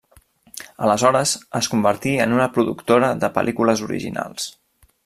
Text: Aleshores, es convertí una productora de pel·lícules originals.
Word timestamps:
Aleshores, 0.85 1.33
es 1.59 1.69
convertí 1.75 2.15
una 2.27 2.49
productora 2.57 3.13
de 3.25 3.31
pel·lícules 3.39 3.87
originals. 3.91 4.51